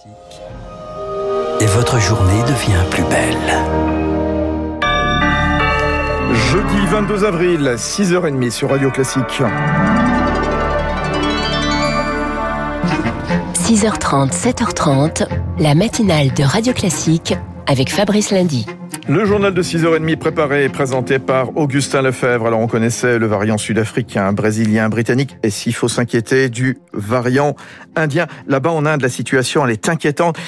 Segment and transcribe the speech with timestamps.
[0.00, 0.40] Classique.
[1.60, 3.36] Et votre journée devient plus belle.
[6.32, 9.42] Jeudi 22 avril, 6h30 sur Radio Classique.
[13.54, 15.28] 6h30, 7h30,
[15.58, 17.34] la matinale de Radio Classique
[17.66, 18.66] avec Fabrice Lundy.
[19.10, 22.46] Le journal de 6h30 préparé et présenté par Augustin Lefebvre.
[22.46, 25.36] Alors on connaissait le variant sud-africain, brésilien, britannique.
[25.42, 27.56] Et s'il faut s'inquiéter du variant
[27.96, 30.38] indien, là-bas en Inde, la situation elle est inquiétante.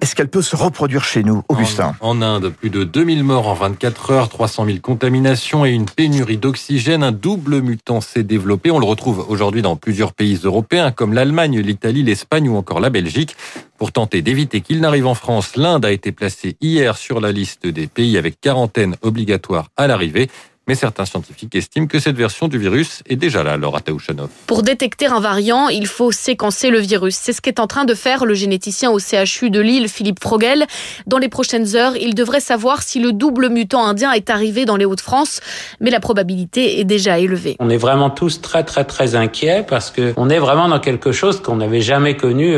[0.00, 3.48] Est-ce qu'elle peut se reproduire chez nous, Augustin en, en, Inde, plus de 2000 morts
[3.48, 7.02] en 24 heures, 300 000 contaminations et une pénurie d'oxygène.
[7.02, 8.70] Un double mutant s'est développé.
[8.70, 12.90] On le retrouve aujourd'hui dans plusieurs pays européens comme l'Allemagne, l'Italie, l'Espagne ou encore la
[12.90, 13.36] Belgique.
[13.78, 17.66] Pour tenter d'éviter qu'il n'arrive en France, l'Inde a été placée hier sur la liste
[17.66, 20.28] des pays avec quarantaine obligatoire à l'arrivée.
[20.68, 24.30] Mais certains scientifiques estiment que cette version du virus est déjà là, Laura Taouchanov.
[24.48, 27.14] Pour détecter un variant, il faut séquencer le virus.
[27.14, 30.66] C'est ce qu'est en train de faire le généticien au CHU de Lille, Philippe Frogel.
[31.06, 34.74] Dans les prochaines heures, il devrait savoir si le double mutant indien est arrivé dans
[34.74, 35.40] les Hauts-de-France,
[35.78, 37.54] mais la probabilité est déjà élevée.
[37.60, 41.12] On est vraiment tous très très très inquiets parce que on est vraiment dans quelque
[41.12, 42.56] chose qu'on n'avait jamais connu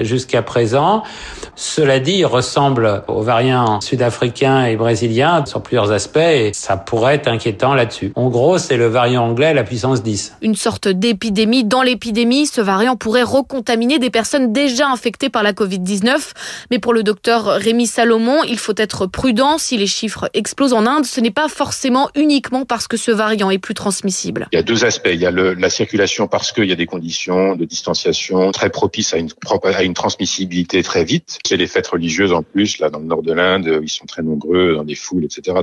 [0.00, 1.02] jusqu'à présent.
[1.54, 7.16] Cela dit, il ressemble aux variants sud-africains et brésiliens sur plusieurs aspects et ça pourrait
[7.16, 7.41] être inquiétant
[7.74, 8.12] là-dessus.
[8.14, 10.36] En gros, c'est le variant anglais la puissance 10.
[10.42, 11.64] Une sorte d'épidémie.
[11.64, 16.32] Dans l'épidémie, ce variant pourrait recontaminer des personnes déjà infectées par la Covid-19.
[16.70, 19.58] Mais pour le docteur Rémi Salomon, il faut être prudent.
[19.58, 23.50] Si les chiffres explosent en Inde, ce n'est pas forcément uniquement parce que ce variant
[23.50, 24.48] est plus transmissible.
[24.52, 25.10] Il y a deux aspects.
[25.12, 28.70] Il y a le, la circulation parce qu'il y a des conditions de distanciation très
[28.70, 29.28] propices à une,
[29.64, 31.38] à une transmissibilité très vite.
[31.46, 34.22] C'est les fêtes religieuses en plus, là, dans le nord de l'Inde, ils sont très
[34.22, 35.58] nombreux, dans des foules, etc.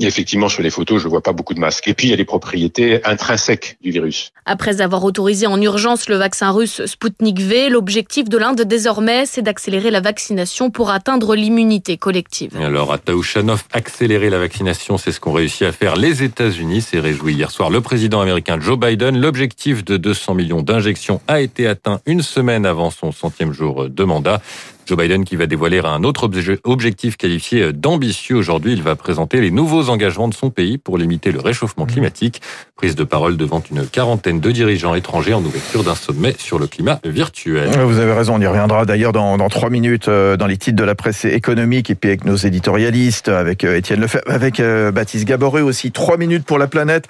[0.00, 1.88] Et effectivement, sur les photos, je vois pas beaucoup de masques.
[1.88, 4.32] Et puis, il y a les propriétés intrinsèques du virus.
[4.46, 9.42] Après avoir autorisé en urgence le vaccin russe Sputnik V, l'objectif de l'Inde désormais, c'est
[9.42, 12.56] d'accélérer la vaccination pour atteindre l'immunité collective.
[12.56, 16.82] Alors, à Taouchanov, accélérer la vaccination, c'est ce qu'ont réussi à faire les États-Unis.
[16.82, 19.18] C'est réjoui hier soir le président américain Joe Biden.
[19.18, 24.04] L'objectif de 200 millions d'injections a été atteint une semaine avant son centième jour de
[24.04, 24.40] mandat.
[24.86, 26.30] Joe Biden qui va dévoiler un autre
[26.64, 28.72] objectif qualifié d'ambitieux aujourd'hui.
[28.72, 32.42] Il va présenter les nouveaux engagements de son pays pour limiter le réchauffement climatique.
[32.76, 36.66] Prise de parole devant une quarantaine de dirigeants étrangers en ouverture d'un sommet sur le
[36.66, 37.70] climat virtuel.
[37.70, 40.76] Vous avez raison, on y reviendra d'ailleurs dans, dans trois minutes euh, dans les titres
[40.76, 44.92] de la presse économique et puis avec nos éditorialistes, avec euh, Étienne Lefebvre, avec euh,
[44.92, 45.92] Baptiste Gaboret aussi.
[45.92, 47.08] Trois minutes pour la planète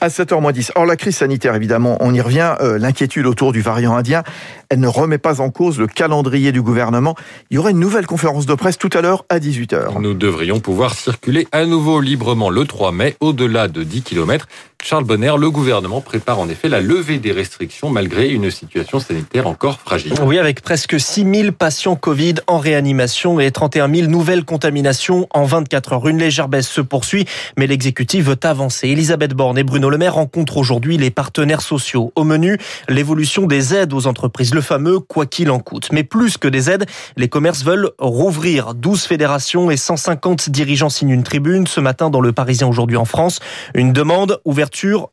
[0.00, 0.70] à 7h10.
[0.76, 2.54] Or, la crise sanitaire, évidemment, on y revient.
[2.78, 4.22] L'inquiétude autour du variant indien,
[4.68, 7.15] elle ne remet pas en cause le calendrier du gouvernement.
[7.50, 10.00] Il y aura une nouvelle conférence de presse tout à l'heure à 18h.
[10.00, 14.46] Nous devrions pouvoir circuler à nouveau librement le 3 mai, au-delà de 10 km.
[14.86, 19.48] Charles Bonner, le gouvernement prépare en effet la levée des restrictions malgré une situation sanitaire
[19.48, 20.14] encore fragile.
[20.22, 25.92] Oui, avec presque 6000 patients Covid en réanimation et 31 000 nouvelles contaminations en 24
[25.92, 26.06] heures.
[26.06, 27.24] Une légère baisse se poursuit,
[27.58, 28.86] mais l'exécutif veut avancer.
[28.86, 32.12] Elisabeth Borne et Bruno Le Maire rencontrent aujourd'hui les partenaires sociaux.
[32.14, 32.56] Au menu,
[32.88, 35.88] l'évolution des aides aux entreprises, le fameux quoi qu'il en coûte.
[35.90, 36.86] Mais plus que des aides,
[37.16, 38.74] les commerces veulent rouvrir.
[38.74, 43.04] 12 fédérations et 150 dirigeants signent une tribune ce matin dans le Parisien aujourd'hui en
[43.04, 43.40] France.
[43.74, 44.38] Une demande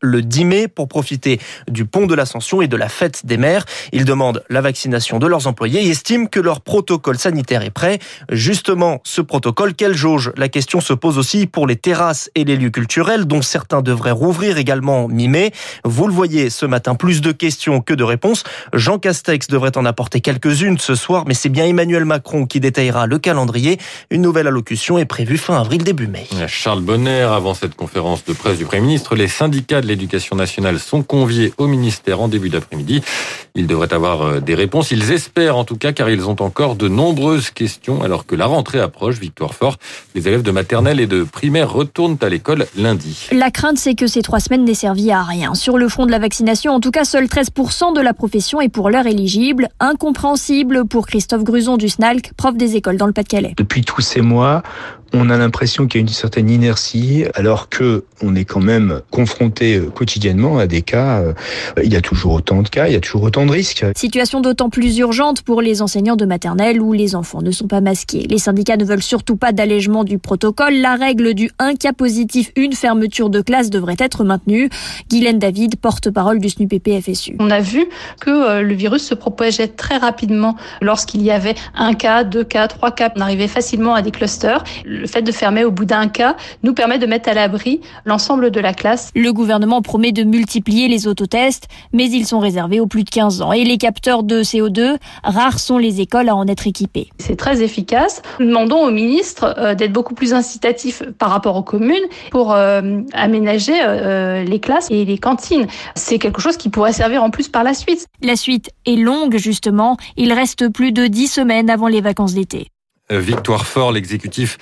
[0.02, 3.66] le 10 mai pour profiter du pont de l'Ascension et de la fête des mères.
[3.92, 8.00] Ils demandent la vaccination de leurs employés et estiment que leur protocole sanitaire est prêt.
[8.32, 10.32] Justement, ce protocole, quelle jauge?
[10.36, 14.12] La question se pose aussi pour les terrasses et les lieux culturels dont certains devraient
[14.12, 15.52] rouvrir également mi-mai.
[15.84, 18.44] Vous le voyez ce matin, plus de questions que de réponses.
[18.74, 23.08] Jean Castex devrait en apporter quelques-unes ce soir, mais c'est bien Emmanuel Macron qui détaillera
[23.08, 23.80] le calendrier.
[24.10, 26.28] Une nouvelle allocution est prévue fin avril, début mai.
[26.48, 30.80] Charles Bonner, avant cette conférence de presse du Premier ministre, les syndicats de l'éducation nationale
[30.80, 33.02] sont conviés au ministère en début d'après-midi.
[33.56, 34.92] Ils devraient avoir euh, des réponses.
[34.92, 38.46] Ils espèrent en tout cas car ils ont encore de nombreuses questions alors que la
[38.46, 39.20] rentrée approche.
[39.20, 39.76] Victoire Fort,
[40.16, 43.28] les élèves de maternelle et de primaire retournent à l'école lundi.
[43.34, 45.56] La crainte, c'est que ces trois semaines n'aient servi à rien.
[45.56, 48.70] Sur le front de la vaccination, en tout cas, seuls 13% de la profession est
[48.70, 49.68] pour l'heure éligible.
[49.82, 53.56] Incompréhensible pour Christophe Gruson du SNALC, prof des écoles dans le Pas-de-Calais.
[53.58, 54.64] Depuis tous ces mois,
[55.14, 59.02] on a l'impression qu'il y a une certaine inertie, alors que on est quand même
[59.12, 61.22] confronté quotidiennement à des cas.
[61.84, 63.86] Il y a toujours autant de cas, il y a toujours autant de risques.
[63.96, 67.82] Situation d'autant plus urgente pour les enseignants de maternelle où les enfants ne sont pas
[67.82, 68.26] masqués.
[68.30, 70.76] Les syndicats ne veulent surtout pas d'allègement du protocole.
[70.76, 74.70] La règle du 1 cas positif, une fermeture de classe devrait être maintenue.
[75.10, 77.36] Guylaine David, porte-parole du SNUPP-FSU.
[77.40, 77.86] On a vu
[78.20, 82.92] que le virus se propageait très rapidement lorsqu'il y avait un cas, deux cas, trois
[82.92, 83.12] cas.
[83.16, 84.64] On arrivait facilement à des clusters
[85.04, 88.52] Le fait de fermer au bout d'un cas nous permet de mettre à l'abri l'ensemble
[88.52, 89.12] de la classe.
[89.16, 93.42] Le gouvernement promet de multiplier les autotests, mais ils sont réservés aux plus de 15
[93.42, 93.52] ans.
[93.52, 94.96] Et les capteurs de CO2,
[95.26, 97.10] rares sont les écoles à en être équipées.
[97.18, 98.22] C'est très efficace.
[98.40, 103.02] Nous demandons au ministre euh, d'être beaucoup plus incitatif par rapport aux communes pour euh,
[103.12, 105.68] aménager euh, les classes et les cantines.
[105.96, 108.08] C'est quelque chose qui pourrait servir en plus par la suite.
[108.22, 109.98] La suite est longue justement.
[110.16, 112.70] Il reste plus de 10 semaines avant les vacances d'été.
[113.10, 114.58] Victoire fort, l'exécutif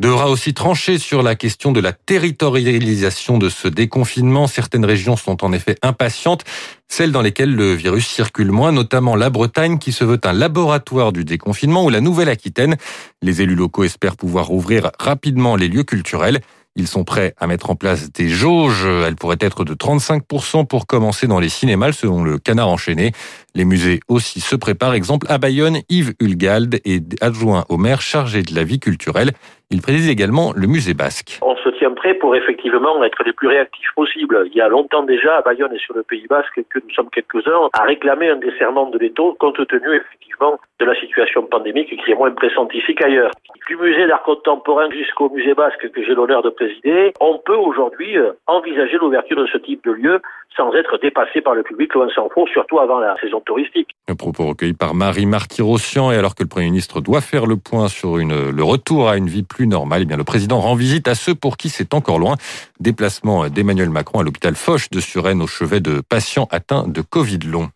[0.00, 4.46] devra aussi trancher sur la question de la territorialisation de ce déconfinement.
[4.46, 6.44] Certaines régions sont en effet impatientes,
[6.86, 11.12] celles dans lesquelles le virus circule moins, notamment la Bretagne qui se veut un laboratoire
[11.12, 12.76] du déconfinement ou la Nouvelle-Aquitaine.
[13.22, 16.40] Les élus locaux espèrent pouvoir ouvrir rapidement les lieux culturels.
[16.78, 18.86] Ils sont prêts à mettre en place des jauges.
[18.86, 23.10] Elles pourraient être de 35% pour commencer dans les cinémas, selon le canard enchaîné.
[23.56, 24.94] Les musées aussi se préparent.
[24.94, 29.32] Exemple, à Bayonne, Yves Hulgald est adjoint au maire chargé de la vie culturelle.
[29.70, 31.40] Il préside également le musée basque.
[31.42, 34.44] On se tient prêt pour effectivement être les plus réactifs possibles.
[34.46, 37.10] Il y a longtemps déjà, à Bayonne et sur le Pays basque, que nous sommes
[37.10, 42.10] quelques-uns à réclamer un desserrement de l'étau, compte tenu effectivement de la situation pandémique qui
[42.10, 43.30] est moins pressante ici qu'ailleurs.
[43.68, 48.16] Du musée d'art contemporain jusqu'au musée basque que j'ai l'honneur de présider, on peut aujourd'hui
[48.16, 50.22] euh, envisager l'ouverture de ce type de lieu
[50.56, 53.88] sans être dépassé par le public, loin s'en faut, surtout avant la saison touristique.
[54.08, 57.56] Un propos recueilli par Marie Marty-Rossian, et alors que le Premier ministre doit faire le
[57.56, 61.08] point sur une, le retour à une vie plus normale, eh le président rend visite
[61.08, 62.36] à ceux pour qui c'est encore loin.
[62.78, 67.40] Déplacement d'Emmanuel Macron à l'hôpital Foch de Suresnes au chevet de patients atteints de Covid
[67.40, 67.68] long.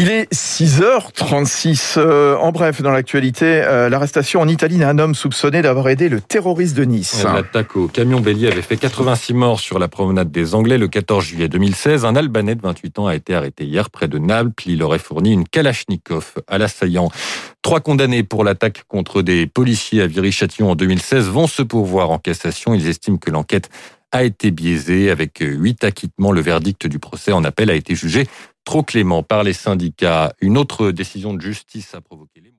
[0.00, 1.94] Il est 6h36.
[1.96, 6.20] Euh, en bref, dans l'actualité, euh, l'arrestation en Italie d'un homme soupçonné d'avoir aidé le
[6.20, 7.24] terroriste de Nice.
[7.24, 11.24] L'attaque au camion bélier avait fait 86 morts sur la promenade des Anglais le 14
[11.24, 12.04] juillet 2016.
[12.04, 14.62] Un Albanais de 28 ans a été arrêté hier près de Naples.
[14.66, 17.10] Il aurait fourni une Kalachnikov à l'assaillant.
[17.62, 22.18] Trois condamnés pour l'attaque contre des policiers à Viry-Châtillon en 2016 vont se pourvoir en
[22.18, 22.72] cassation.
[22.72, 23.68] Ils estiment que l'enquête
[24.12, 25.10] a été biaisée.
[25.10, 28.28] Avec huit acquittements, le verdict du procès en appel a été jugé
[28.68, 30.34] trop clément par les syndicats.
[30.42, 32.52] Une autre décision de justice a provoqué les